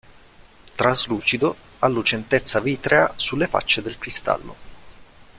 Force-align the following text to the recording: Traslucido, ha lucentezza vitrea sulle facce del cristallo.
Traslucido, 0.77 1.55
ha 1.81 1.87
lucentezza 1.87 2.59
vitrea 2.59 3.13
sulle 3.17 3.45
facce 3.45 3.83
del 3.83 3.99
cristallo. 3.99 4.55